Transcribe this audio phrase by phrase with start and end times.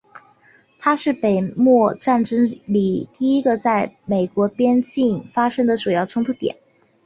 [0.79, 6.57] 它是美墨战争里第一个在美国边境发生的主要冲突点。